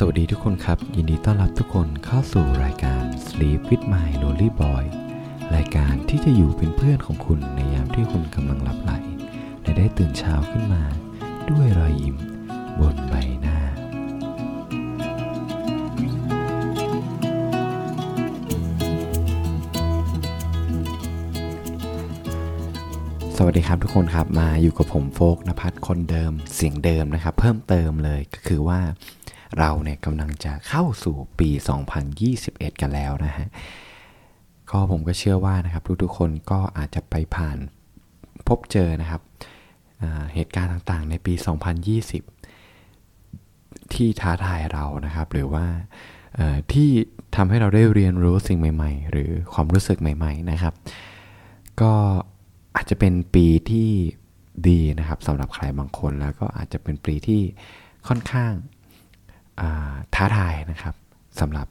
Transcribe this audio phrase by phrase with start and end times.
[0.00, 4.84] สวัสดีทุกคนครับ ยินดีต้อนรับทุกคนเข้าสู่รายการ Sleep with My Lonely Boy
[5.56, 8.92] รายการที่จะอยู่เป็นเพื่อนของคุณในยามที่คุณกำลังหลับไหล
[9.62, 10.82] และได้ตื่นเช้าขึ้นมา
[11.50, 12.16] ด้วยรอยยิ้ม
[12.80, 13.58] บนใบหน้า
[23.36, 28.80] สวัสดีครับทุกคนครับมาอยู่กับผมโฟกนภัทรคนเดิมเสียงเดิมนะครับ เพิ่มเติมเลยก็คือว่า
[29.58, 31.50] เราเนี่ยกำลังจะเข้าสู่ปี
[32.14, 33.48] 2021 กันแล้วนะฮะ
[34.70, 37.58] ก็ผมก็เชื่อว่านะครับ ทุกๆคนก็อาจจะไปผ่าน
[38.48, 39.22] พบเจอนะครับ
[40.34, 41.34] เหตุการณ์ต่างๆ ในปี
[42.62, 45.66] 2020 ที่ท้าทายเรานะครับ หรือว่า
[46.72, 46.88] ที่
[47.36, 50.74] ทำให้เราได้เรียนรู้สิ่งใหม่ ๆ หรือความรู้สึกใหม่ ๆ นะครับ
[51.80, 51.92] ก็
[52.76, 53.90] อาจจะเป็นปีที่
[54.68, 57.42] ดีนะครับสำหรับใครบางคนแล้วก็อาจจะเป็นปีที่
[58.08, 58.52] ค่อนข้าง
[60.14, 60.94] ท้าทายนะครับ
[61.40, 61.66] สำหรับ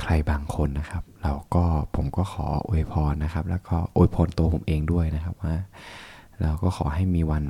[0.00, 1.64] ใครบางคนนะครับ เราก็
[1.96, 5.54] ผมก็ขออวยพรนะครับ แล้วก็อวยพรตัวผมเองด้วยนะครับว่า
[6.42, 7.44] เราก็ขอให้มีวัน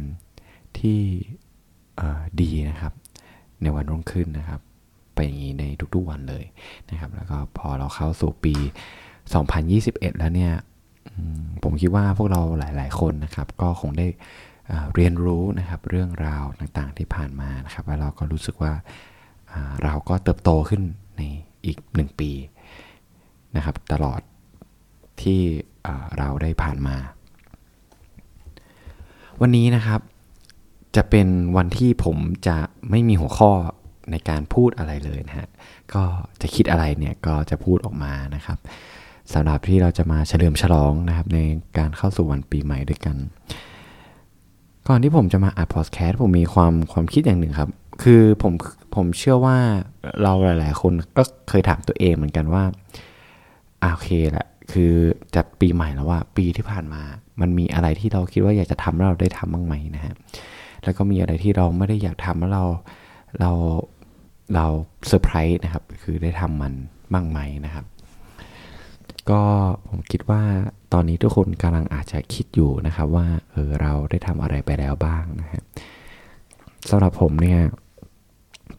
[0.78, 1.00] ที่
[2.41, 2.92] ดีนะครับ
[3.62, 4.61] ในวันรุ่งขึ้นนะครับ
[5.14, 6.44] ไปอย่างนี้ในทุกๆวันเลย
[6.91, 8.55] นะครับ แล้วก็พอเราเข้าสู่ปี
[9.37, 10.53] 2021 แล้วเนี่ย
[11.62, 14.06] ผมคิดว่าพวกเราหลาย ๆ คนนะครับ ก็คงได้
[14.94, 18.72] เรียนรู้นะครับ เรื่องราวต่างๆที่ผ่านมานะครับ แล้วเราก็รู้สึกว่า
[19.84, 20.83] เราก็เติบโตขึ้น
[21.17, 21.23] ใน
[21.67, 22.31] อีกหนึ่งปี
[23.56, 24.20] นะครับ ตลอด
[25.23, 25.41] ที่
[26.19, 26.97] เราได้ผ่านมา
[29.41, 30.01] วันนี้นะครับ
[30.97, 32.56] จะเป็นวันที่ผมจะ
[32.91, 33.51] ไม่มีหัวข้อ
[34.11, 35.48] ในการพูดอะไรเลยนะฮะ
[35.95, 36.03] ก็
[36.41, 38.59] จะคิดอะไรเนี่ยก็จะพูดออกมานะครับ
[39.33, 41.39] สำหรับที่เราจะมาเฉลิมฉลองนะครับ ใน
[41.78, 43.17] การเข้าสู่วันปีใหม่ด้วยกัน
[44.89, 47.71] ก่อนที่ผมจะมาอัดพอดแคสต์ผมมีความความคิดอย่างหนึ่งครับ
[48.03, 48.53] คือผม
[48.95, 49.59] ผมเชื่อว่า
[50.23, 52.65] เราหลาย ๆ คนก็เคยถามตัวเองเหมือนกันว่า
[53.81, 54.93] โอเคแหละคือ
[55.34, 57.03] จะปีใหม่แล้วว่า ปีที่ผ่านมา
[57.41, 60.15] มันมีอะไรที่เราคิดว่าอยากจะทำแล้วเราได้ทำบ้างไหมนะฮะ
[60.84, 62.65] แล้วก็มีอะไรที่เราไม่ได้อยากทำแล้วเรา
[63.41, 63.50] เรา
[64.55, 64.66] เรา
[65.06, 66.72] เซอร์ไพรส์นะครับ คือได้ทำมัน
[67.12, 67.84] บ้างไหมนะครับ
[69.31, 69.43] ก็
[69.89, 70.43] ผมคิดว่า
[70.93, 75.62] ตอนนี้ทุกคนกำลังอาจจะคิดอยู่นะครับว่าเออเราได้ทำอะไรไปแล้วบ้างนะฮะ
[76.91, 77.60] สำหรับผมเนี่ย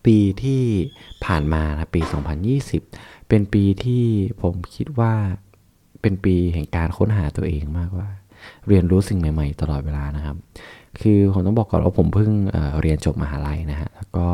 [0.06, 0.64] ปีที่
[1.26, 2.02] ผ่านมานะปี
[2.66, 4.04] 2020 เป็นปีที่
[4.42, 5.14] ผมคิดว่า
[6.02, 8.10] เป็นปีแห่งการค้นหาตัวเองมากกว่า
[8.68, 10.36] เรียนรู้สิ่งใหม่ ๆ ตลอดเวลานะครับ
[11.02, 14.28] คือผมต้องบอกก่อนว่าผมเพิ่งเรียนจบมหาลัยนะฮะแล้วก็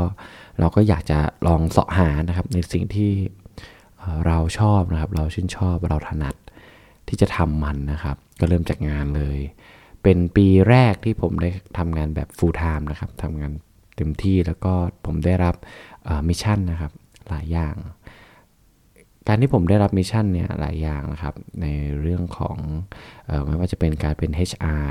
[0.60, 6.36] เราก็อยากจะลองเสาะหานะครับในสิ่งที่เราชอบนะครับ เราชื่นชอบเราถนัด
[7.08, 9.40] ที่จะทำมันนะครับ ก็เริ่มจากงานเลย
[10.04, 13.52] เป็นปีแรกที่ผมได้ทำงานแบบ full time นะครับทำงาน
[13.98, 14.74] เต็มที่แล้วก็
[15.06, 15.56] ผมได้รับ
[16.28, 16.92] mission นะครับ
[17.30, 17.76] หลายอย่าง
[19.28, 21.66] การที่ผมได้รับ mission เนี่ยหลายอย่างนะครับ ใน
[22.02, 22.58] เรื่องของ
[23.30, 24.86] อไม่ว่าจะเป็นการเป็น HR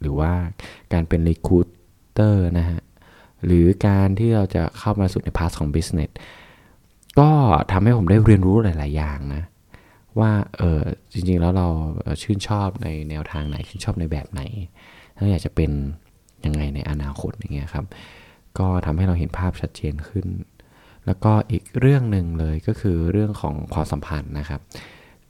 [0.00, 0.32] หรือว่า
[0.92, 2.80] การเป็น recruiter นะฮะ
[3.46, 6.10] หรือการที่เราจะเข้ามาสู่ในพาร์ทของ business
[7.18, 7.30] ก็
[7.72, 9.42] ทำให้ผมได้เรียนรู้หลาย ๆ อย่างนะ
[10.20, 10.80] ว่าเออ
[11.12, 11.68] จริง ๆ แล้วเรา
[12.22, 14.42] ชื่นชอบในแนวทางไหน ชื่นชอบในแบบไหน
[15.14, 15.70] แล้วอยากจะเป็น
[16.46, 17.84] ยังไงในอนาคตอย่างเงี้ยครับ
[18.58, 20.26] ก็ทำให้เราเห็นภาพชัดเจนขึ้น
[21.06, 24.60] แล้วก็อีกเรื่องหนึ่งเลยก็คือเรื่องของความสัมพันธ์นะครับ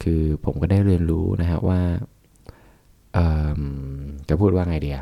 [0.03, 1.81] คือผมก็ได้เรียนรู้นะฮะว่า
[4.28, 4.99] จะพูดว่าไงเดีย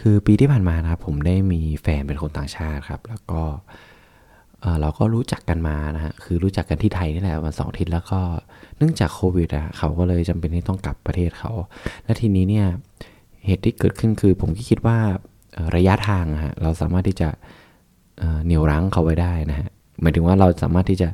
[0.00, 3.42] คือปีที่ผ่านมานะครับผมได้มีแฟนเป็นคนต่างชาติครับ แล้วก็
[4.80, 8.20] เราก็รู้จักกันมานะฮะ คือรู้จักกันที่ไทยนี่แหละวันสองทิตย์แล้วก็
[8.76, 11.52] เนื่องจากโควิดอะเขาก็เลยจำเป็นที่ต้องกลับประเทศเขา
[12.04, 12.66] และทีนี้เนี่ย
[13.46, 14.98] เหตุที่เกิดขึ้นคือผมก็คิดว่า
[15.76, 17.28] ระยะทางฮะเราสามารถที่จะ
[18.44, 19.68] เหนี่ยวรั้งเขาไว้ได้นะฮะ
[20.00, 21.08] หมายถึงว่าเราสามารถที่จะ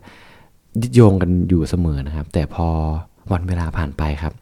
[0.81, 2.69] ยึดโยงกันอยู่เสมอนะครับ แต่พอ
[3.33, 4.35] วันเวลาผ่านไปครับ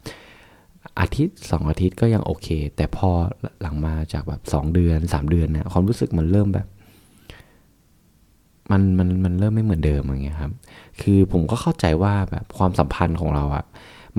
[1.00, 3.10] อาทิตย์สองอาทิตย์ก็ยังโอเค แต่พอ
[3.60, 6.66] หลังมาจากแบบสองเดือนสามเดือนเนี่ยความรู้สึกมันเริ่มแบบ
[8.70, 10.52] มันมันมันเริ่มไม่เหมือนเดิมอย่างเงี้ยครับ
[11.00, 13.64] คือผมก็เข้าใจว่าแบบความสัมพันธ์ของเราอะ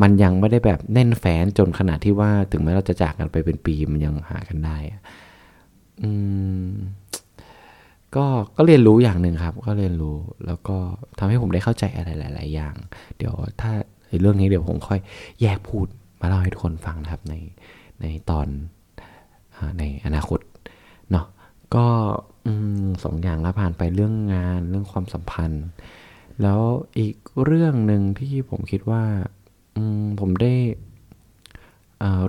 [0.01, 4.77] มันยังไม่ได้แบบแน่นแฟ้นจนขนาดที่ว่าถึงแม้เราจะจากกันไปเป็นปีมันยังหากันได้
[6.01, 6.11] อื
[6.63, 6.67] ม
[8.15, 8.25] ก็
[8.55, 10.77] ก็เรียนรู้อย่างหนึ่งครับ ก็เรียนรู้แล้วก็
[11.19, 12.75] ทำให้ผมได้เข้าใจอะไรหลาย ๆ อย่าง
[13.17, 13.71] เดี๋ยวถ้า
[14.21, 14.99] เรื่องนี้เดี๋ยวผมค่อย
[15.41, 15.85] แยกพูด
[16.21, 17.35] มาเล่าให้ทุกคนฟังนะครับ ใน
[18.01, 18.47] ในตอน
[19.79, 20.39] ในอนาคต
[21.11, 21.25] เนาะ
[21.75, 21.85] ก็
[22.45, 22.47] อ
[23.03, 25.65] สองอย่างแล้วผ่านไปเรื่องงานเรื่องความสัมพันธ์
[26.41, 26.61] แล้ว
[26.97, 29.03] อีกเรื่องหนึ่งที่ผมคิดว่า
[30.19, 30.53] ผมได้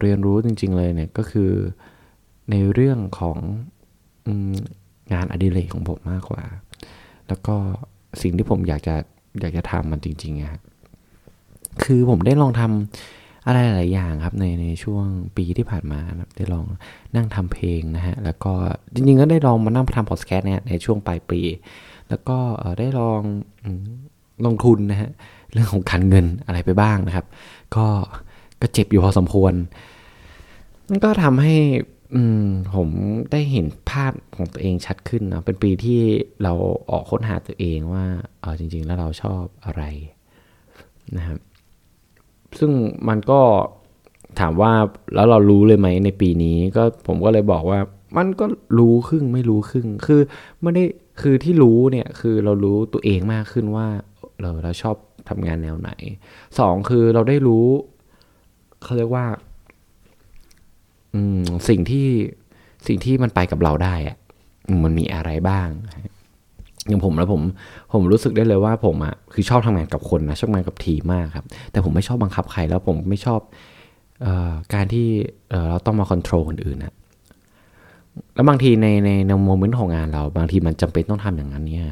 [0.01, 1.51] เรียนรู้จริง ๆ เลยเนี่ยก็คือ
[2.51, 3.39] ในเรื่องของ
[4.27, 4.29] อ
[5.13, 6.45] งานอดิเรกของผมมากกว่า
[7.29, 7.57] แล้วก็
[8.23, 8.95] สิ่งที่ผมอยากจะ
[9.41, 10.61] อยากจะทำมันจริงๆอะ
[11.85, 15.05] คือผมได้ลองทำอะไรหลายอย่างครับในในช่วง
[15.37, 16.01] ปีที่ผ่านมา
[16.37, 16.67] ได้ลอง
[17.17, 18.53] นั่งทำเพลงนะฮะ แล้วก็
[18.95, 21.41] จริงๆก็ได้ลองมานั่งทำพอดแคสต์เนี่ยในช่วงปลายปี
[22.09, 22.39] แล้วก็
[22.79, 23.23] ได้ลอง
[24.47, 25.11] ลงทุนนะฮะ
[25.53, 27.27] เรื่องของการเงินอะไรไปบ้างนะครับ
[27.77, 27.87] ก็
[28.61, 29.55] ก็เจ็บอยู่พอสมควร
[30.89, 31.55] มันก็ทำให้
[32.15, 32.23] อื
[32.75, 32.89] ผม
[33.33, 36.01] ได้เห็นภาพของตัวเองชัดขึ้นนะเป็นปีที่
[36.43, 36.53] เรา
[36.91, 38.05] ออกค้นหาตัวเองว่า
[38.41, 39.83] เออจริง ๆ แล้วเราชอบอะไร
[41.17, 41.39] นะครับ
[42.59, 42.73] ซึ่ง
[43.09, 43.41] มันก็
[44.41, 44.73] ถามว่า
[45.15, 47.81] แล้วเรารู้เลยไหมในปีนี้ก็ผมก็เลยบอกว่า
[48.17, 48.45] มันก็
[48.79, 50.21] รู้ครึ่งไม่รู้ครึ่ง คือ
[50.63, 50.85] ไม่ได้
[51.23, 53.89] คือที่รู้เนี่ยคือเรารู้ตัวเองมากขึ้นว่า
[54.41, 54.97] เราเราชอบ
[55.29, 55.91] ทำงานแนวไหน
[56.59, 57.67] สองคือเราได้รู้
[58.83, 59.27] เขาเรียกว่า
[61.15, 62.09] อืมสิ่งที่
[62.87, 64.17] สิ่งที่มันไปกับเราได้อะ
[64.85, 65.69] มันมีอะไรบ้าง
[66.89, 67.41] อย่างผมแล้วผม
[67.93, 73.41] ผมรู้สึกได้เลยว่าผมอะคือชอบทำงานกับคนนะชอบทำงานกับทีมมากครับ แต่ผมไม่ชอบบังคับใครแล้วผมไม่ชอบ
[74.25, 75.07] ออการที่
[75.51, 76.95] เเราต้องมาควบคุมคนอื่นนะ
[78.35, 81.87] แล้วบางทีในในใน moment ของงานเรา บางทีมันจำเป็นต้องทำอย่างนั้นเนี่ย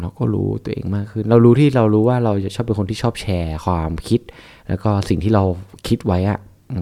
[0.00, 4.20] เราก็รู้ตัวเองมากขึ้น เรารู้ที่เรารู้ว่าเราจะชอบเป็นคนที่ชอบแชร์ความคิด
[4.68, 5.44] แล้วก็สิ่งที่เรา
[5.88, 6.38] คิดไว้อะ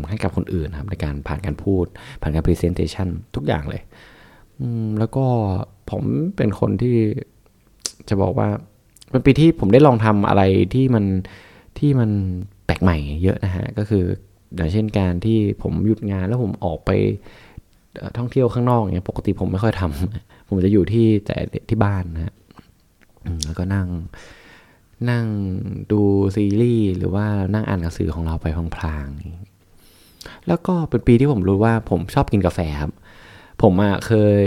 [0.08, 1.84] ให้กับคนอื่นครับในการผ่านการพูด
[2.20, 3.82] ผ่านการ presentation ทุกอย่างเลย
[4.98, 5.26] แล้วก็
[5.90, 6.02] ผม
[6.36, 6.94] เป็นคนที่
[8.08, 8.48] จะบอกว่า
[9.10, 10.42] เป็นปีที่ผมได้ลองทำอะไร
[10.74, 11.04] ที่มัน
[11.78, 12.10] ที่มัน
[12.66, 14.04] แปลกใหม่เยอะนะฮะ ก็คือ
[14.54, 16.90] อย่างเช่นการที่ผมหยุดงานแล้วผมออกไป
[18.18, 21.36] ท่องเที่ยวข้างนอกเงี้ยปกติผมไม่ค่อยทำผมจะอยู่ที่แต่
[21.68, 22.34] ที่บ้านนะฮะ
[23.44, 23.88] แล้วก็นั่ง
[25.10, 25.26] นั่ง
[25.92, 26.00] ดู
[26.36, 32.92] ซีรีส์หรือว่านั่งอ่านหนังสือของเราไปพลางๆ แล้วก็เป็นปีที่ผมรู้ว่าผมชอบกินกาแฟครับ
[33.62, 34.42] ผมอะเคย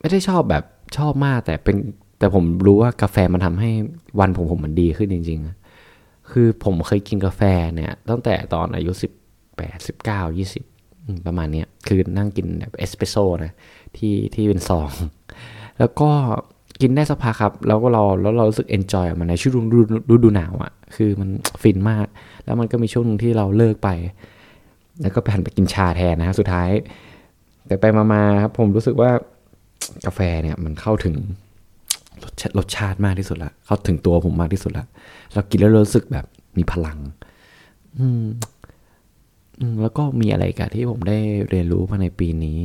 [0.00, 0.64] ไม่ได้ชอบแบบ
[0.96, 1.76] ชอบมาก แต่เป็น
[2.18, 3.70] แต่ผมรู้ว่ากาแฟมันทำให้
[4.20, 5.40] วันผมผมมันดีขึ้นจริง
[5.84, 7.42] ๆ คือผมเคยกินกาแฟ
[7.74, 9.12] เนี่ย ตั้งแต่ตอนอายุสิบ
[9.56, 10.64] แปดสิบเก้ายี่สิบ
[11.26, 13.52] ประมาณเนี้ยคือนั่งกินแบบเอสเปรสโซ่นะ
[13.96, 14.90] ที่ที่เป็นซอง
[15.78, 16.10] แล้วก็
[16.80, 19.66] กินได้สักพักครับ แล้วก็เราแล้วเรารู้สึก enjoy มันในช่วง
[20.12, 21.28] ฤดูหนาวอะ่ะ คือมัน
[21.62, 22.06] ฟินมาก
[22.44, 23.88] แล้วมันก็มีช่วงนึงที่เราเลิกไป
[25.02, 26.70] แล้วก็ไปหันไปกินชาแทนนะสุดท้าย
[27.66, 29.10] แต่ไปมาๆครับผมรู้สึกว่า
[30.06, 31.14] กาแฟเนี่ยมันเข้าถึง
[32.58, 34.84] รสชาติมากที่สุดละ เข้าถึงตัวผมมากที่สุดละ
[35.32, 36.26] เรากินแล้วรู้สึกแบบ
[36.56, 36.98] มีพลัง
[37.98, 38.24] อืม
[39.80, 41.18] แล้วก็มีอะไรกันที่ผมได้
[41.48, 42.62] เรียนรู้มายในปีนี้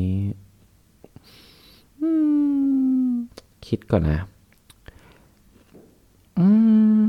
[3.68, 4.20] คิดก่อนนะ
[6.40, 6.48] อื
[7.00, 7.02] ม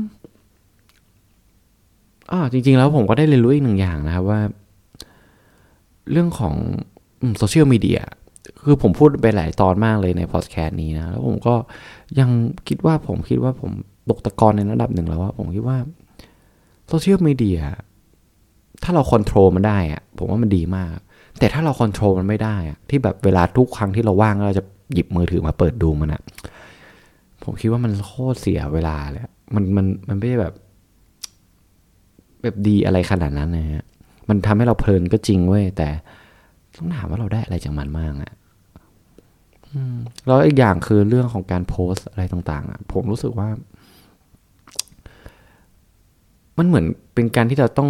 [2.31, 4.41] อ่าจริง ๆ แล้วผมก็ได้เรียนรู้อีกหนึ่งอย่างนะครับว่า
[6.11, 6.55] เรื่องของ
[7.37, 7.99] โซเชียลมีเดีย
[8.63, 11.55] คือผมพูดไปหลายตอนมากเลยในพอดแคสต์นี้นะ แล้วผมก็
[12.19, 12.29] ยัง
[12.67, 13.71] คิดว่าผมคิดว่าผม
[14.09, 15.77] ตกตะกอนในระดับหนึ่งแล้วว่า ผมคิดว่า
[16.87, 17.59] โซเชียลมีเดีย
[18.83, 20.95] ถ้าเราควบคุมมันได้อะผมว่ามันดีมาก
[21.39, 26.21] แต่ถ้าเราควบคุมมันไม่ได้อะที่แบบเวลาทุกครั้งที่เราว่างเราจะ หยิบมือถือมาเปิดดูมันอะ
[27.43, 29.23] ผมคิดว่ามันโคตรเสียเวลาเลย
[29.55, 30.53] มันมันมันไม่ได้แบบ
[32.41, 33.85] แบบดีอะไรขนาดนั้นนะฮะ
[34.29, 35.89] มันทำให้เราเพลินก็จริงเว้ยแต่
[36.77, 38.33] ต้องถามว่าเราได้อะไรจากมันมากอะ
[40.25, 43.47] แล้วอีกอย่างคือเรื่องของการโพสอะไรต่าง ๆอะผมรู้สึกว่า
[46.57, 47.89] มันเหมือนเป็นการที่เราต้อง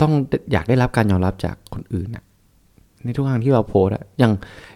[0.00, 0.12] ต้อง
[0.52, 2.24] อยากได้รับการยอมรับจากคนอื่นอะ
[3.06, 4.32] ในทุกครั้งที่เราโพสอะอย่าง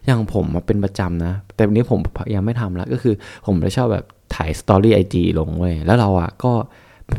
[0.07, 1.99] อย่างผมมาเป็นประจำนะ แต่วันนี้ผม
[2.35, 3.15] ยังไม่ทำล้วก็คือ
[3.47, 6.53] ผมจะชอบแบบถ่าย story IG ลงเว้ยแล้วเราอะก็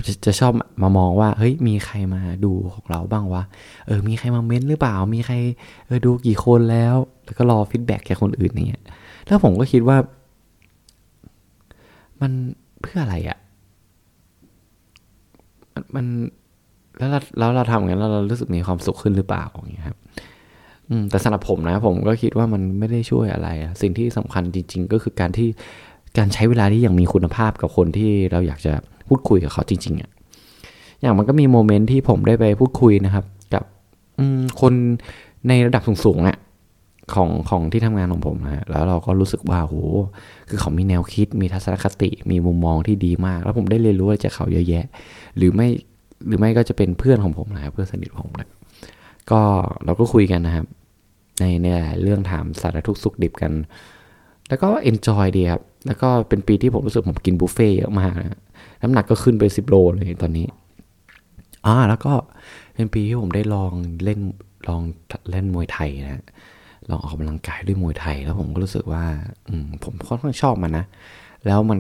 [0.08, 0.52] จะจะชอบ
[0.82, 3.44] มามองว่า เฮ้ย มีใครมาดูของเราบ้างวะ
[3.88, 5.36] เออ มีใครมาเม้นหรือเปล่า มีใคร
[5.86, 8.84] เออ ดูกี่คนแล้ว แล้วก็รอ feedback จากคนอื่นเนี่ย
[9.28, 9.98] แล้วผมก็คิดว่า
[12.22, 12.32] มัน
[12.82, 13.38] เพื่ออะไรอะ่ะ
[15.96, 16.06] มัน
[16.98, 19.98] แล้วแล้วเราทำอย่างนั้นแล้วเรารู้สึกมีความสุขขึ้นหรือเปล่าอย่างเงี้ยครับ
[21.10, 23.50] แต่สำหรับผมนะ ผมก็คิดว่ามันไม่ได้ช่วยอะไร
[23.82, 25.50] สิ่งที่สำคัญจริง ๆ ก็คือการที่
[26.18, 28.74] การใช้เวลาที่อย่างมีคุณภาพกับคนที่เราอยากจะ
[29.08, 30.10] พูดคุยกับเขาจริง ๆอะ
[31.02, 33.64] อย่างมันก็มีโมเมนต์ที่ผมได้ไปพูดคุยนะครับ กับ
[34.62, 34.74] คน
[35.48, 36.38] ในระดับสูงๆอะ
[37.14, 39.76] ของของที่ทำงานของผมนะแล้วเราก็รู้สึกว่าโห
[40.50, 44.86] คือเขามีแนวคิด มีทัศนคติ มีมุมมองที่ดีมาก แล้วผมได้เรียนรู้จากเขาเยอะแยะ
[45.38, 45.68] หรือไม่
[46.28, 48.50] หรือไม่ก็จะเป็นเพื่อนของผมนะเพื่อนสนิทของผมนะ
[49.32, 49.42] ก็
[49.86, 50.66] เราก็คุยกันนะครับ
[51.42, 53.54] ในในหลายเรื่องถามสารทุกสุขดิบกัน
[54.48, 58.40] แล้วก็เอนจอยดีครับ แล้วก็เป็นปีที่ผมรู้สึกผมกินบุฟเฟ่เยอะมากนะ
[58.82, 60.46] น้ำหนักก็ขึ้นไปสิบโลเลยตอนนี้
[61.66, 62.14] อ่าแล้วก็
[62.76, 64.20] เป็นปีที่ผมได้ลองเล่น
[64.68, 64.82] ลอง
[65.32, 66.24] เล่นมวยไทยนะ
[66.90, 69.04] ลองออกกำลังกายด้วยมวยไทย แล้วผมก็รู้สึกว่า
[69.48, 70.86] อืมผมค่อนข้างชอบมันนะ
[71.46, 71.80] แล้วมัน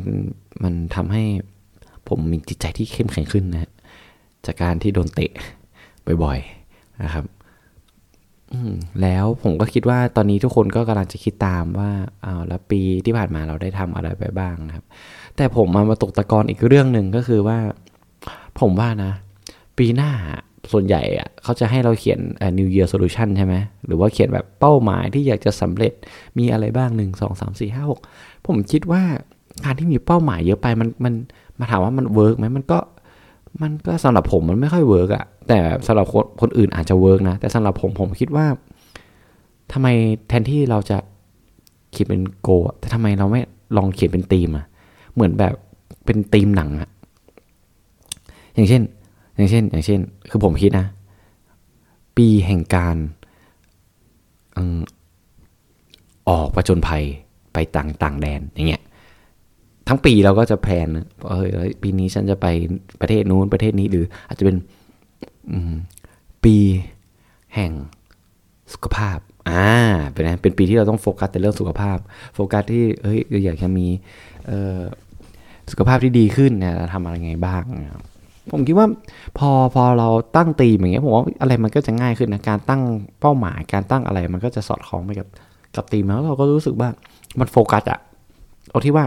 [0.63, 1.23] มันทำให้
[2.07, 3.69] ผมมีจิตใจที่เข้มแข็งขึ้นนะ
[4.45, 5.31] จากการที่โดนเตะ
[6.23, 7.25] บ่อยๆนะครับ
[9.01, 11.91] แล้วผมก็คิดว่าตอนนี้ทุกคนก็กำลังจะคิดตามว่า
[12.25, 14.85] อ้าวแล้วปีที่ผ่านมาเราได้ทำอะไรไปบ้างครับ
[15.37, 17.57] แต่ผมมามาตกตะกอนอีกเรื่องหนึ่งก็คือว่า
[18.59, 19.11] ผมว่านะ
[19.77, 20.11] ปีหน้า
[20.71, 22.19] ส่วนใหญ่อะเขาจะให้เราเขียน
[22.57, 23.55] New Year Solution ใช่ไหม
[23.85, 25.93] หรือว่าเขียนแบบเป้าหมายที่อยากจะสำเร็จ
[26.37, 27.99] มีอะไรบ้างหนึ่งสองสามสี่ห้าหก
[28.47, 29.03] ผมคิดว่า
[29.65, 31.13] การที่มีเป้าหมายเยอะไปมันมัน
[31.59, 32.79] มาถามว่ามัน work ไหมมันก็
[33.61, 38.45] มันก็สำหรับผมมันไม่ค่อย work อะแต่สำหรับคนคนอื่นอาจจะ work นะ แต่สำหรับผมผมคิดว่า
[39.71, 39.87] ทำไม
[40.27, 40.97] แทนที่เราจะ
[41.91, 43.41] เขียนเป็น goal แต่ทำไมเราไม่
[43.77, 44.65] ลองเขียนเป็นธีมอะ
[45.13, 45.53] เหมือนแบบ
[46.05, 46.89] เป็นธีมหนังอะ
[48.53, 48.81] อย่างเช่น
[49.35, 50.85] อย่างเช่น อย่างเช่น คือผมคิดนะ
[52.17, 52.95] ปีแห่งการ
[56.29, 57.03] ออกประจนภัย
[57.53, 58.81] ไปต่างต่างแดนอย่างเงี้ย
[59.87, 60.87] ทั้งปีเราก็จะ plan
[61.27, 61.47] เออ
[61.81, 62.47] ปีนี้ฉันจะไป
[63.01, 64.57] ประเทศนู้นประเทศนี้หรือ อาจจะเป็น
[66.43, 66.55] ปี
[67.55, 67.71] แห่ง
[68.73, 69.17] สุขภาพ
[69.49, 69.67] อ่า
[70.11, 71.97] เป็นไงเป็นปีที่เราต้องโฟกัสแต่เรื่องสุขภาพ
[72.35, 73.87] โฟกัสที่เฮ้ยอยากจะมี
[75.71, 77.63] สุขภาพที่ดีขึ้นเนี่ยเราทำอะไรไงบ้าง
[78.51, 78.87] ผมคิดว่า
[79.37, 82.81] พอพอเราตั้งตีมอย่างเงี้ยผมว่าอะไรมันก็จะง่ายขึ้นนะการตั้ง
[83.19, 85.27] เป้าหมายการตั้งอะไรมันก็จะสอดคล้องไปกับ
[85.75, 86.89] กับตีมแล้วเราก็รู้สึกว่า
[87.39, 87.99] มันโฟกัสอะ
[88.69, 89.05] เอาที่ว่า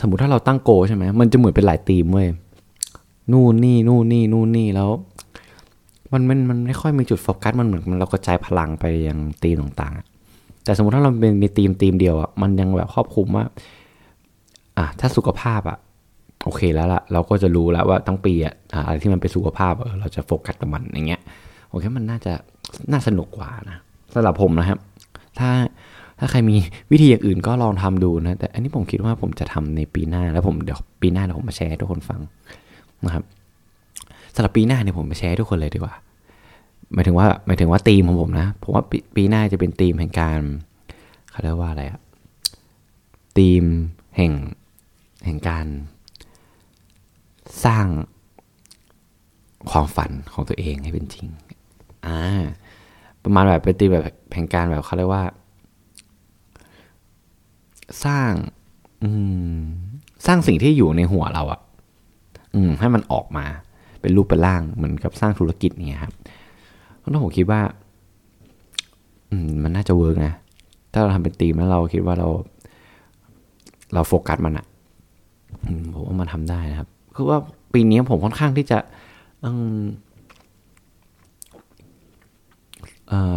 [0.00, 2.28] สมมติถ้าเราตั้งโกใช่ไหมมันจะเหมือนเป็นหลายธีมเว้ย
[3.32, 4.90] นู่นนี่นู่นนี่นู่นนี่แล้ว
[6.12, 13.44] มันมันมันไม่ค่อยมีจุดโฟกัสมันเหมือนมันเรากระจายพลังไปยังธีมต่างๆ แต่สมมติถ้าเราเป็นมีธีมธีมเดียวอะมันยังแบบครอบคลุมว่า
[14.78, 15.78] อะถ้าสุขภาพอะ
[16.44, 18.54] โอเคแล้วล่ะ เราก็จะรู้แล้วว่าทั้งปีอะ
[18.86, 21.20] อะไรที่มันเป็นสุขภาพเออเราจะโฟกัสกับมันอย่างเงี้ย
[21.68, 22.32] โอเคมันน่าจะ
[22.92, 23.78] น่าสนุกกว่านะ
[24.14, 24.78] สำหรับผมนะครับ
[25.38, 25.50] ถ้า
[26.24, 26.56] ถ้าใครมี
[26.92, 32.20] วิธีอย่างอื่นก็ลองทำดูนะ แต่อันนี้ผมคิดว่าผมจะทำในปีหน้าแล้วผมเดี๋ยวปีหน้าเดี๋ยวผมมาแชร์ทุกคนฟัง
[33.04, 33.24] นะครับ
[34.34, 35.94] สำหรับปีหน้าเนี่ยผมมาแชร์ทุกคนเลยดีกว่า
[36.94, 38.82] หมายถึงว่าหมายถึงว่าธีมของผมนะผมว่า
[39.16, 40.40] ปีหน้าจะเป็นธีมแห่งการ
[41.30, 42.00] เขาเรียกว่าอะไรอะ
[43.38, 43.64] ธีม
[44.16, 44.32] แห่ง
[45.24, 45.66] แห่งการ
[47.64, 47.86] สร้าง
[49.70, 51.26] ความฝันของตัวเองให้เป็นจริง
[52.06, 52.20] อ่า
[53.22, 55.24] ประมาณแบบเป็นตีมแบบแผงการแบบเขาเรียกว่า
[58.04, 58.32] สร้าง
[59.02, 59.10] อื
[59.56, 59.60] ม
[60.26, 61.60] สร้างสิ่งที่อยู่ในหัวเราอะ
[62.54, 63.46] อืม ให้มันออกมา
[64.00, 66.14] เป็นรูปเป็นร่างเหมือนกับสร้างธุรกิจเนี่ยครับ
[66.98, 67.60] เพราะผมคิดว่า
[69.30, 70.34] อืม มันน่าจะ work นะ
[70.92, 72.28] ถ้าเราทำเป็นตีมแล้วเราคิดว่าเรา
[73.94, 74.66] เราโฟกัสมันอะ
[75.94, 77.38] ผมว่ามันทำได้นะครับ คือว่า
[77.72, 78.78] ปีนี้ผมค่อนข้างที่จะ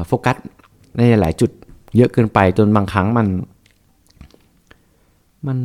[0.08, 0.38] โฟกัส
[0.98, 1.52] ในหลายจุด
[1.96, 3.28] เยอะเกินไปจนบางครั้งมัน
[5.48, 5.60] มัน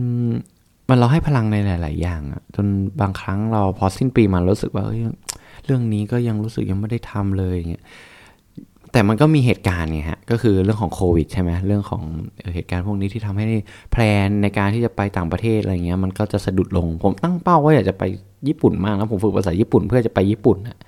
[0.88, 2.66] มันเราให้พลังในหลาย ๆ อย่างอะจน
[3.00, 4.84] บางครั้งเราพอสิ้นปีมารู้สึกว่า
[5.64, 7.84] เรื่องนี้ก็ยังรู้สึกยังไม่ได้ทำเลยอย่างเงี้ย
[8.92, 12.02] แต่มันก็มีเหตุการณ์ไงฮะก็คือเรื่องของโควิดใช่ไหมเรื่องของ
[12.54, 13.46] เหตุการณ์พวกนี้ที่ทำให้
[13.90, 18.04] แพลนในการที่จะไปต่างประเทศอะไรเงี้ยมันก็จะสะดุดลง ผมตั้งเป้าว่าอยากจะไป
[18.49, 20.78] ญี่ปุ่นมากแล้วผมฝึกภาษาญี่ปุ่นเพื่อจะไปญี่ปุ่นนะ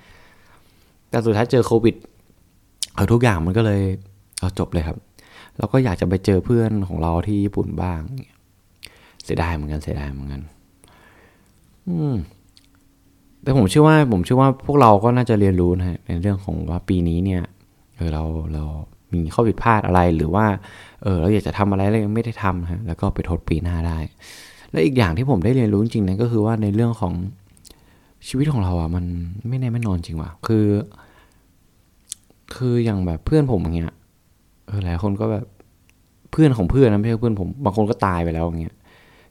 [1.09, 1.95] แต่สุดท้ายเจอโควิด
[2.95, 3.81] เอาทุกอย่างมันก็เลย
[4.39, 4.97] เอาจบเลยครับ
[5.57, 7.99] เราก็อยากจะไปเจอเพื่อนของเราที่ญี่ปุ่นบ้าง
[9.25, 10.41] เสียดายเหมือนกันเสียดายเหมือนกัน
[11.87, 12.15] อืม
[13.43, 17.41] แต่ผมเชื่อว่า ผมเชื่อว่าพวกเราก็น่าจะเรียนรู้นะฮะในเรื่องของว่าปีนี้เนี่ย
[17.95, 18.63] เออเราเรา
[19.13, 20.45] มีข้อผิดพลาดอะไรหรือว่า
[21.03, 23.97] เออเราอยากจะทำอะไรแล้วยังไม่ได้ทำฮะแล้วก็ไปทดปีหน้าได้
[24.71, 27.13] และอีกอย่างที่ผมได้เรียนรู้จริงๆนั่นก็คือว่าในเรื่องของ
[28.27, 29.05] ชีวิตของเราอะมัน
[29.47, 30.65] ไม่แน่ไม่นอนจริงว่ะคือ
[32.55, 33.91] คืออย่างแบบเพื่อนผมอย่างเงี้ย
[34.67, 35.45] เออหลายคนก็แบบ
[36.31, 38.75] เพื่อนของเพื่อนนะไม่ใช่เพื่อนผม บางคนก็ตายไปแล้วอย่างเงี้ย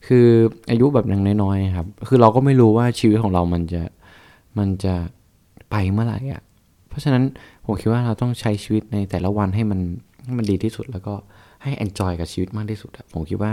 [0.07, 0.27] คือ
[0.71, 3.83] อายุแบบยังน้อยๆครับ คือเราก็ไม่รู้ว่าชีวิตของเรามันจะ
[4.59, 4.95] มันจะ
[5.71, 6.43] ไปเมื่อไหร่อะ
[6.89, 7.25] เพราะฉะนั้น
[7.65, 9.81] ผมคิดว่าเราต้องใช้ชีวิตในแต่ละวันให้มัน
[10.25, 11.15] ให้มันดีที่สุดแล้วก็
[11.63, 13.53] ให้ enjoy กับชีวิตมากที่สุดผมคิดว่า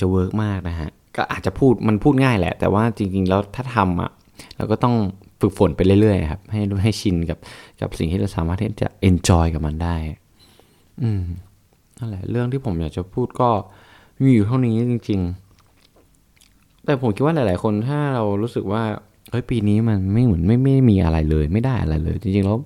[0.00, 4.10] จะ work มากนะฮะ ก็อาจจะพูดมันพูดง่ายแหละ แต่ว่าจริงๆแล้วถ้าทำอะ
[4.56, 4.94] เราก็ต้อง
[5.40, 7.38] ฝึกฝนไปเรื่อยๆครับ ให้ให้ชินกับ
[7.80, 9.96] กับสิ่งที่เราสามารถที่จะ enjoy กับมันได้
[11.02, 11.22] อืม
[11.98, 13.50] นั่นแหละ เรื่องที่ผมอยากจะพูดก็
[14.22, 15.20] มีอยู่เท่านี้จริง
[16.02, 18.82] ๆ แต่ผมคิดว่าหลาย ๆ คนถ้าเรารู้สึกว่า
[19.30, 22.56] เฮ้ยปีนี้มันไม่เหมือนไม่ไม่มีอะไรเลย ไม่ได้อะไรเลย จริง ๆ แล้ว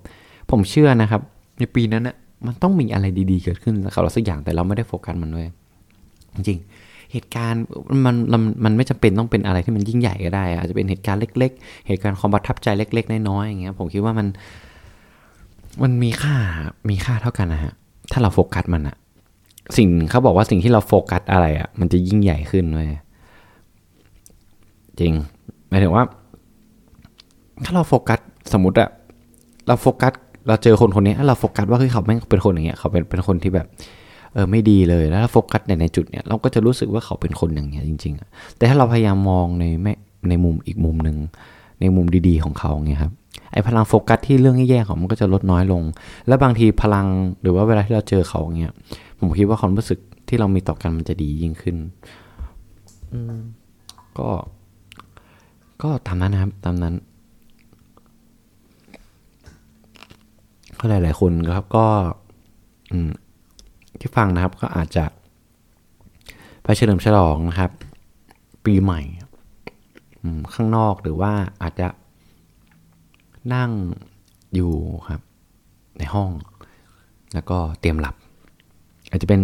[0.51, 1.21] ผมเชื่อนะครับ
[1.59, 5.47] ในปีนั้นนะมันต้องมีอะไรดี ๆ เกิดขึ้นกับเราสักอย่างแต่เราไม่ได้โฟกัสมันด้วย
[6.37, 6.59] จริง
[7.13, 7.63] เหตุการณ์
[8.07, 14.27] มันมันมันไม่จำเป็นต้องเป็นอะไรที่มันยิ่งใหญ่ก็ได้ อาจจะเป็นเหตุการณ์เล็ก ๆ เหตุการณ์ความประทับใจเล็ก ๆ น้อยๆอย่างเงี้ยผมคิดว่ามัน
[15.83, 16.37] มันมีค่า
[16.91, 17.73] มีค่าเท่ากันนะฮะ
[18.13, 18.97] ถ้าเราโฟกัสมันอะ
[19.77, 22.89] สิ่งเขาบอกว่าสิ่งที่เราโฟกัสอะไรอะมันจะยิ่งใหญ่ขึ้นเลย
[25.01, 25.13] จริง
[25.69, 26.05] หมายถึงว่า
[27.65, 28.19] ถ้าเราโฟกัส
[28.53, 28.89] สมมติอะ
[29.67, 30.13] เราโฟกัส
[30.49, 33.67] เราเจอคนคนนี้เราโฟกัสว่าเฮ้ยเขาแม่งเป็นคนอย่างเงี้ย เขาเป็นเป็นคนที่แบบ
[34.33, 39.93] เออไม่ดีเลยแล้วโฟกัสในในจุดเนี้ยเราก็จะรู้สึกว่าเขาเป็นคนอย่างเงี้ยจริงๆอะแต่ถ้าเราพยายามมองในแม่
[40.29, 41.17] ในมุมอีกมุมหนึ่ง
[41.81, 43.13] ในมุมดีๆของเขาเงี้ยครับ
[43.53, 45.83] ไอ้พลังโฟกัสที่เรื่องแย่ๆของมันก็จะลดน้อยลง
[46.27, 47.07] และบางทีพลัง
[47.43, 48.73] หรือว่าเวลาที่เราเจอเขาเงี้ย
[49.25, 51.77] ผมคิดว่าความรู้สึกที่เรามีต่อกันมันจะดียิ่งขึ้น
[54.19, 54.29] ก็
[55.83, 56.95] ก็ตามนั้นนะครับ ตามนั้น
[60.79, 61.87] ก็หลาย ๆ คนครับก็
[64.01, 65.05] ที่ฟังนะครับ ก็อาจจะ
[66.63, 67.71] ไปเฉลิมฉลองนะครับ
[68.65, 69.01] ปีใหม่
[70.55, 71.89] ข้างนอกหรือว่าอาจจะ
[73.55, 73.71] นั่ง
[74.55, 74.73] อยู่
[75.09, 75.21] ครับ
[75.99, 76.31] ในห้อง
[77.35, 78.15] แล้วก็เตรียมหลับ
[79.15, 79.41] อาจจะเป็น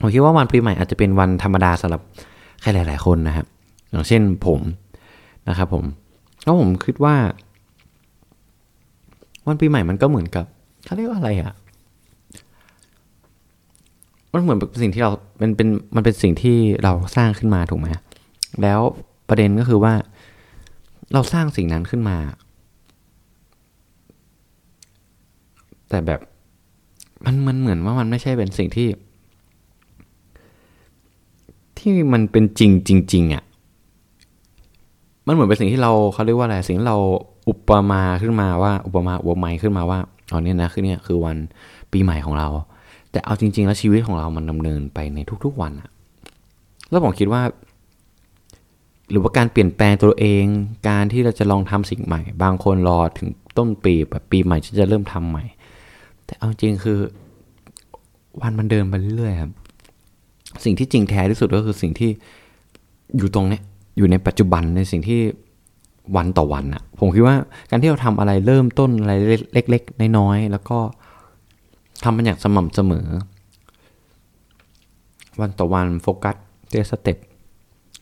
[0.00, 2.00] ผมคิดว่าวันปีใหม่อาจจะเป็นวันธรรมดาสำหรับ
[2.60, 3.46] ใครหลาย ๆ คนนะครับ
[3.90, 4.60] อย่างเช่นผม
[5.48, 5.84] นะครับผม
[6.42, 7.14] แล้วผมคิดว่า
[9.46, 10.44] วันปีใหม่มันก็เหมือนกับ
[10.84, 11.52] เขาเรียกว่าอะไรอะ่ะ
[14.32, 17.86] มันเหมือนเป็นสิ่งที่เราเป็นเป็น มันเป็นสิ่งที่เราสร้างขึ้นมาถูกไหม
[18.62, 18.80] แล้ว
[19.28, 19.94] ประเด็นก็คือว่า
[21.12, 22.16] เราสร้างสิ่งนั้นขึ้นมา
[25.88, 26.20] แต่แบบ
[27.24, 28.88] มันมันเหมือนว่ามันไม่ใช่เป็นสิ่งที่
[31.78, 33.44] ที่มันเป็นจริงจริงๆอะ่ะ
[35.26, 36.98] มันเหมือนเป็นสิ่งที่เราเขาเรียกว่าอะไรสิ่งที่เรา
[37.48, 39.98] อุปมาขึ้นมาว่า อุปมาอุปไมยขึ้นมาว่า
[40.32, 41.36] ตอนนี้นะคือเนี่ยคือวัน
[41.92, 42.48] ปีใหม่ของเรา
[43.10, 45.90] แต่เอาจริง ๆ แล้วชีวิตของเรามันดำเนินไปในทุก ๆวันอะ
[46.90, 47.42] แล้วผมคิดว่า
[49.10, 50.44] หรือว่าการเปลี่ยนแปลงตัวเอง
[50.88, 53.28] การที่เราจะลองทำสิ่งใหม่ บางคนรอถึง
[53.58, 55.44] ต้นปีแบบปีใหม่จะเริ่มทำใหม่
[56.26, 56.98] แต่เอาจริงคือ
[58.42, 59.52] วันมันเดินไปเรื่อยๆครับ
[60.64, 62.10] สิ่งที่จริงแท้ที่สุดก็คือสิ่งที่
[63.16, 63.62] อยู่ตรงเนี้ย
[63.96, 65.20] อยู่ในปัจจุบันในสิ่งที่
[66.16, 67.36] วันต่อวันอะผมคิดว่า
[67.70, 69.12] การที่เราทำอะไรเริ่มต้นอะไร
[69.52, 70.78] เล็ก ๆ น้อยๆแล้วก็
[72.04, 73.06] ทำมันอย่างสม่ำเสมอ
[75.40, 76.36] วันต่อวันโฟกัส
[76.68, 77.18] the step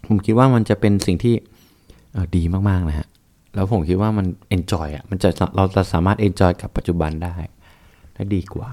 [0.06, 1.34] ผมคิดว่ามันจะเป็นสิ่งที่
[2.36, 3.06] ดีมากๆนะฮะ
[3.54, 7.36] แล้วผมคิดว่ามัน enjoy อะมันจะเราจะสามารถ enjoy กับปัจจุบันได้
[8.14, 8.70] ได้ดีกว่า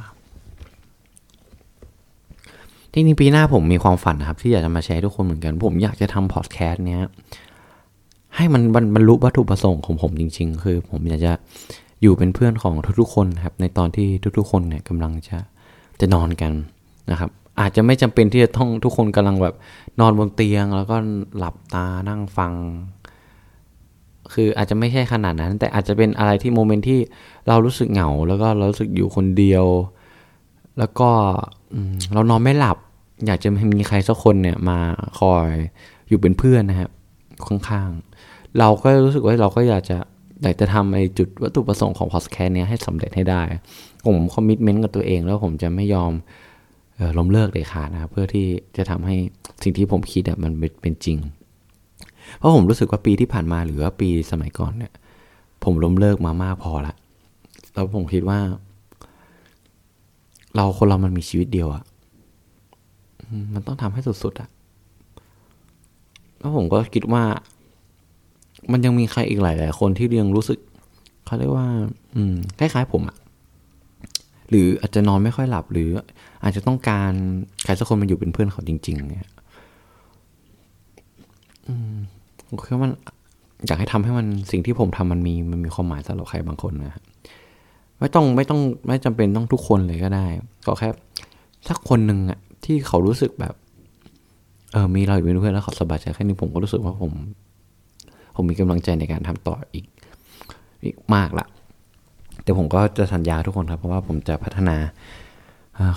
[2.93, 7.01] จริงๆปีหน้าผมมีความฝันนะครับ ที่อยากจะมาแชร์ทุกคนเหมือนกัน ผมอยากจะทำพอดแคสต์เนี้ย
[8.35, 8.61] ให้มัน
[8.95, 11.33] บรรลุวัตถุประสงค์ของผมจริง ๆ คือ ผมอยากจะ
[12.01, 15.37] อยู่เป็นเพื่อนของทุกๆคนครับ ในตอนที่ทุกๆ คนเนี่ยกำลังจะ
[15.99, 16.51] จะนอนกัน
[17.11, 19.55] นะครับ อาจจะไม่จำเป็นที่จะต้องทุกคนกำลังแบบ
[19.99, 20.95] นอนบนเตียง แล้วก็
[21.37, 22.53] หลับตานั่งฟัง
[24.33, 26.99] คืออาจจะไม่ใช่ขนาดนั้น แต่อาจจะเป็นอะไรที่โมเมนต์ที่
[27.47, 29.65] เรารู้สึกเหงา แล้วก็เรารู้สึกอยู่คนเดียว
[30.79, 31.09] แล้วก็
[32.13, 32.77] เรานอนไม่หลับ
[33.25, 34.79] อยากจะมีใครสักคนเนี่ยมา
[35.19, 35.49] คอย
[36.07, 36.89] อยู่เป็นเพื่อนนะครับ
[37.47, 39.97] ข้างๆ เราก็รู้สึกว่าเราก็อยากจะ
[40.43, 43.41] อยากจะทำไอ้จุดวัตถุประสงค์ของพอดแคสต์นี้ให้สำเร็จให้ได้
[44.05, 46.11] ผม commitment กับตัวเองแล้วผมจะไม่ยอม
[47.17, 48.45] ล้มเลิกเลยค่ะนะครับเพื่อที่
[48.77, 49.15] จะทำให้
[49.63, 50.51] สิ่งที่ผมคิดมัน
[50.81, 51.17] เป็นจริง
[52.37, 54.93] เพราะผมรู้สึกว่าปีที่ผ่านมาหรือว่าปีสมัยก่อนเนี่ย
[55.63, 56.95] ผมล้มเลิกมามากพอละ
[57.73, 58.39] แล้วผมคิดว่า
[60.55, 61.83] เราคนเรามันมีชีวิตเดียวอะ
[63.53, 64.49] มันต้องทำให้สุดๆอะ
[66.39, 67.23] แล้วผมก็คิดว่า
[68.71, 70.59] มันยังมีใครอีกหลายๆคนที่ยังรู้สึก
[71.25, 71.67] เขาเรียกว่า
[72.15, 73.17] อืมคล้ายๆผมอะ
[74.49, 75.89] หรืออาจจะนอนไม่ค่อยหลับหรือ
[76.43, 77.11] อาจจะต้องการ
[77.63, 79.29] ใครสักคนมาอยู่เป็นเพื่อนเขาจริง ๆ เนี่ย
[82.49, 82.91] ผมคิดว่ามัน
[83.67, 87.01] อยากให้ทำให้มันสิ่งที่ผมทำมันมีมันมีความหมายสำหรับใครบางคนนะ
[87.99, 90.25] ไม่ต้องไม่ต้องไม่จำเป็นต้องทุกคนเลยก็ได้
[90.65, 90.89] ก็แค่
[91.69, 93.53] สักคนหนึ่งอะที่เขารู้สึกแบบ
[94.71, 97.11] เออมีเราอยู่เป็นเพื่อนแล้วเขาสบายใจแค่นี้ผมก็รู้สึกว่าผม
[98.35, 99.85] ผมมีกำลังใจในการทำต่ออีก
[100.83, 101.45] อีกมากละ
[102.43, 104.77] แต่ผมก็จะสัญญาทุกคนครับ เพราะว่าผมจะพัฒนา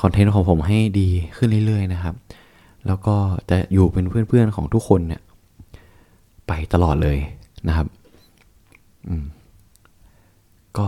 [0.03, 2.15] คอนเทนต์ของผมให้ดีขึ้นเรื่อยๆนะครับ
[2.87, 3.17] แล้วก็
[3.51, 5.21] จะอยู่เป็นเพื่อนๆของทุกคนเนี่ย
[6.47, 7.19] ไปตลอดเลย
[7.69, 7.87] นะครับ
[10.79, 10.87] ก็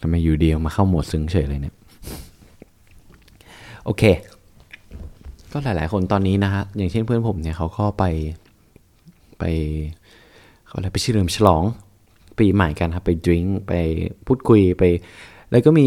[0.00, 1.74] ทำไมอยู่เดียวมาเข้าโหมดซึ้งเฉยเลยเนี่ย
[3.84, 4.02] โอเค
[5.52, 8.04] ก็หลายๆ คนตอนนี้นะฮะ อย่างเช่นเพื่อนผมเนี่ยเขาก็ไป
[9.38, 9.44] ไป
[10.66, 11.62] เขาอะไรไปชิเลิมฉลอง
[12.38, 13.72] ปีใหม่กันครับ ไปดื่มไป
[14.26, 14.82] พูดคุยไป
[15.50, 15.86] แล้วก็มี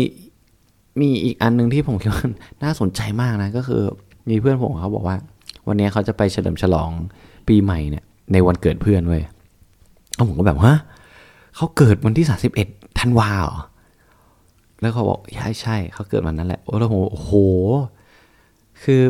[1.02, 2.26] มีอีกอันหนึ่งที่ผมคิดว่า
[2.64, 3.82] น่าสนใจมากนะ ก็คือ
[4.30, 5.18] มีเพื่อนผมเขาบอกว่า
[5.68, 6.92] วันนี้เขาจะไปเฉลิมฉลอง
[7.50, 9.24] ปีใหม่เนี่ยในวันเกิดเพื่อนเว้ย
[10.16, 10.76] แล้วผมก็แบบฮะ
[11.56, 12.68] เขาเกิดวันที่สาสิบเอ็ด
[13.00, 13.58] ธันวาเหรอ
[14.82, 17.32] แล้วเขาบอกใช่ใช่เขาเกิดวันนั้นแหละ โอ้โหโอ้โห
[18.84, 19.02] คือ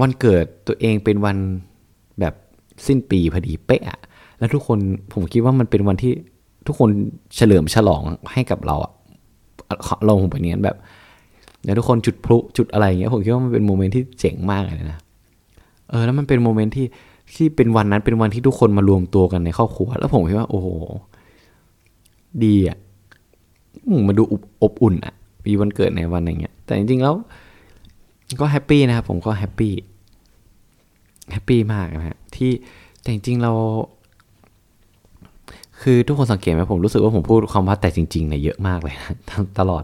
[0.00, 1.36] วันเกิดตัวเองเป็นวัน
[2.20, 2.34] แบบ
[2.86, 3.98] สิ้นปีพอดีเป๊ะอะ
[4.38, 4.78] แล้วทุกคน
[5.12, 6.12] ผมคิดว่ามันเป็นวันที่
[6.66, 6.90] ทุกคน
[7.36, 8.92] เฉลิมฉลองให้กับเราอะ
[10.04, 10.76] เราผมเป็นอย่างนั้นแบบ
[11.64, 14.98] แล้วทุกคนจุดพลุจุดอะไรอย่างเงี้ยผมคิดว่ามันเป็น moment ที่เจ๋งมากเลยนะ
[15.90, 16.86] เออแล้วมันเป็น moment ที่
[17.34, 20.68] ที่เป็นวันนั้นเป็นวันที่ทุกคนมารวมตัวกันในครอบครัว แล้วผมคิดว่า โอ้โห
[22.44, 22.78] ดีอะ
[24.08, 24.22] มาดู
[24.62, 27.14] อบอุ่นอะปีวันเกิดในวันอย่างเงี้ย แต่จริงๆแล้ว
[28.40, 32.50] ก็ happy นะครับผมก็ happy happy มากนะฮะที่
[33.00, 33.52] แต่จริงๆเรา
[35.82, 39.14] คือทุกคนสังเกตไหมผมรู้สึกว่าผมพูดคำว่าแต่จริงๆเนี่ยเยอะมากเลยนะ
[39.58, 39.82] ตลอด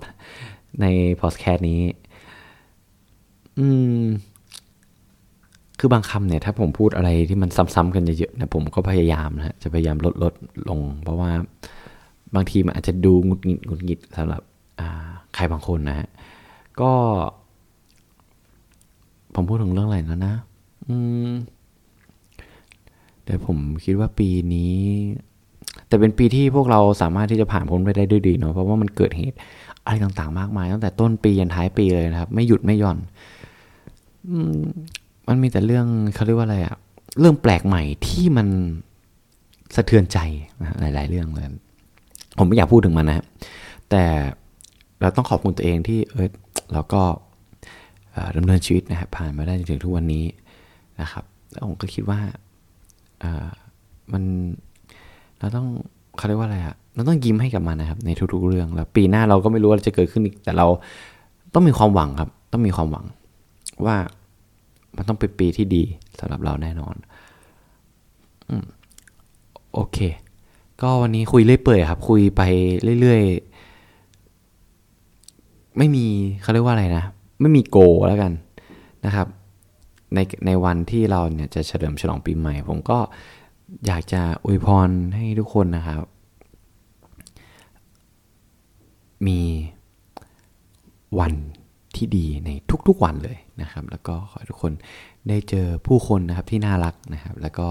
[0.81, 0.87] ใน
[1.21, 1.81] พอดแคสต์นี้
[3.59, 3.66] อื
[4.01, 4.03] ม
[5.79, 10.35] คือบางคำเนี่ยถ้าผมพูดอะไรที่มันซ้ำๆกันเยอะๆนะผมก็พยายามนะจะพยายามลดลด
[10.69, 11.31] ลง เพราะว่า
[12.35, 14.43] บางทีมันอาจจะดูงุดหงิดงุดหงิดสำหรับ
[15.35, 16.09] ใครบางคนนะฮะ
[16.81, 16.91] ก็
[19.35, 20.35] ผมพูดถึงเรื่องอะไรแล้วนะ
[20.89, 20.97] อื
[21.29, 21.33] ม
[23.25, 24.77] แต่ผมคิดว่าปีนี้
[25.89, 29.37] แต่เป็นปีที่พวกเราสามารถที่จะผ่านพ้นไปได้ด้วยดีเนาะเพราะว่ามันเกิดเหตุ
[29.85, 32.99] อะไรต่างๆ มากมาย ตั้งแต่ต้นปียันท้ายปีเลยนะครับ ไม่หยุดไม่หย่อน
[35.29, 36.77] มันมีแต่เรื่องเขาเรียกว่าอะไรอะ
[37.21, 38.49] เรื่องแปลกใหม่ที่มัน
[39.75, 40.19] สะเทือนใจ
[40.81, 41.47] หลาย ๆ เรื่องเลย
[42.39, 43.25] ผมไม่อยากพูดถึงมันนะ
[43.91, 44.05] แต่
[45.01, 46.29] เราต้องขอบคุณตัวเองที่เออ
[46.73, 47.03] เราก็
[48.37, 50.25] ดำเนินชีวิตนะครับผ่านมาได้จนถึงทุกวันนี้
[51.01, 52.21] นะครับ แล้วผมก็คิดว่า
[54.12, 54.23] มัน
[55.39, 55.67] เราต้อง
[56.17, 60.67] เขาเรียกว่าอะไรอะเราต้องยิ้มให้กับมันนะครับ ในทุก ๆ เรื่องแล้วปีหน้าเราก็ไม่รู้ว่าจะเกิดขึ้นอีกแต่เรา
[61.55, 63.05] ต้องมีความหวังครับ ต้องมีความหวัง
[63.85, 63.97] ว่า
[64.97, 65.85] มันต้องเป็นปีที่ดี
[66.19, 66.95] สำหรับเราแน่นอน
[68.49, 68.53] อ
[69.75, 69.99] โอเค
[70.83, 72.43] ก็วันนี้คุยเรื่อยเปื่อยครับ คุยไป
[73.01, 76.07] เรื่อยๆ ไม่มี
[76.43, 77.05] เขาเรียกว่าอะไรนะ
[77.41, 77.79] ไม่มีโก
[78.09, 78.33] แล้วกัน
[79.05, 79.27] นะครับ
[80.15, 82.99] ในในวันที่เราเนี่ยจะเฉลิมฉลองปีใหม่ ผมก็
[83.87, 86.01] อยากจะอวยพรให้ทุกคนนะครับ
[89.27, 89.41] มี
[91.19, 91.35] วัน
[91.97, 92.51] ที่ดีใน
[92.89, 94.73] ทุกๆวันเลยนะครับ แล้วก็ขอให้ทุกคน
[95.29, 97.69] ได้เจอผู้คนนะครับที่น่ารักนะครับ แล้วก็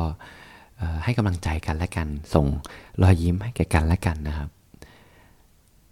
[1.04, 2.48] ให้กำลังใจกันและกัน ส่ง
[3.02, 4.50] รอยยิ้มให้แก่กันและกันนะครับ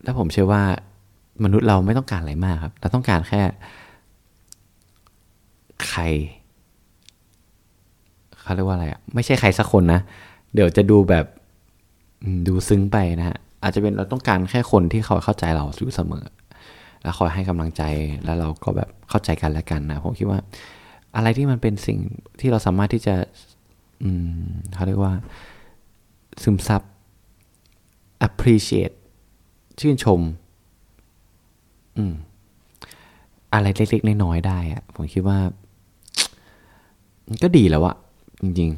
[0.03, 0.63] แล้วผมเชื่อว่า
[1.43, 3.41] มนุษย์เราไม่ต้องการอะไรมากครับ เราต้องการแค่
[5.87, 6.01] ใคร
[8.41, 10.01] เขาเรียกว่าอะไรอะไม่ใช่ใครสักคนนะ
[10.53, 11.25] เดี๋ยวจะดูแบบ
[12.47, 16.23] ดูซึ้งไปนะฮะอาจจะเป็นเราต้องการแค่คนที่เขาเข้าใจเราอยู่เสมอ
[17.03, 17.83] แล้วคอยให้กำลังใจ
[18.23, 20.39] แล้วเราก็แบบเข้าใจกันและกันนะผมคิดว่า
[21.15, 21.99] อะไรที่มันเป็นสิ่ง
[22.39, 23.15] ที่เราสามารถที่จะ
[24.03, 24.09] อื
[24.43, 25.13] มเขาเรียกว่า
[26.41, 26.81] ซึมซับ
[28.27, 28.95] appreciate
[29.79, 30.19] ชื่นชม
[31.97, 32.13] อืม
[33.53, 35.39] อะไรเล็กๆน้อยๆได้อะผมคิดว่า
[37.27, 37.95] มันก็ดีแล้วอะ
[38.41, 38.69] จริง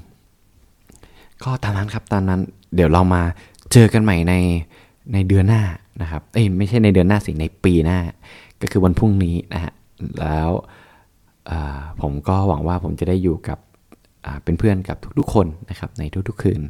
[0.67, 2.41] ๆ ก็ตามนั้นครับตามนั้น
[2.75, 3.21] เดี๋ยวเรามา
[3.71, 4.33] เจอกันใหม่ใน
[5.13, 5.63] ในเดือนหน้า
[6.01, 7.99] นะครับ เอ้ยไม่ใช่ในเดือนหน้าสิ ในปีหน้า
[8.61, 9.73] ก็คือวันพรุ่งนี้นะฮะ
[10.21, 10.49] แล้ว
[12.01, 13.59] ผมก็หวังว่าผมจะได้อยู่กับ
[14.43, 16.61] เป็นเพื่อนกับทุกๆคนนะครับ ในทุกๆคืน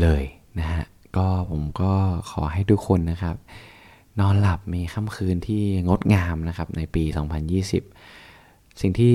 [0.00, 0.22] เลย
[0.58, 0.84] นะฮะ
[1.16, 1.92] ก็ผมก็
[2.30, 3.36] ขอให้ทุกคนนะครับ
[4.20, 7.02] นอนหลับมีค่ำคืนที่งดงามนะครับในปี
[8.06, 9.14] 2020 สิ่งที่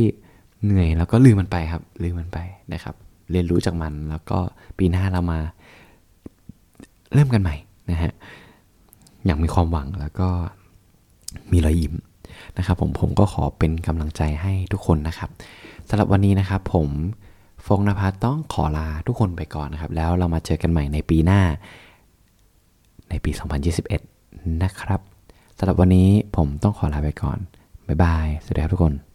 [0.63, 2.39] เหนื่อยแล้วก็ลืมมันไปครับ ลืมมันไป
[2.73, 2.95] นะครับ
[3.31, 4.39] เรียนรู้จากมันแล้วก็
[4.77, 5.39] ปีหน้าเรามา
[7.13, 7.55] เริ่มกันใหม่
[7.91, 8.11] นะฮะ
[9.25, 10.29] อย่างมีความหวังแล้วก็
[11.51, 11.93] มีรอยยิ้ม
[12.57, 15.29] นะครับผมผมก็ขอเป็นกำลังใจให้ทุกคนนะครับ
[15.89, 16.87] สำหรับวันนี้นะครับ ผม
[17.65, 21.41] ฟงนภัสต้องขอลาทุกคนไปก่อนนะครับ แล้วเรามาเจอกันใหม่ในปีหน้า
[23.09, 23.31] ในปี
[23.95, 24.99] 2021 นะครับ
[25.57, 27.37] สำหรับวันนี้ผมต้องขอลาไปก่อน
[27.87, 29.12] บ๊ายบาย สวัสดีครับทุกคน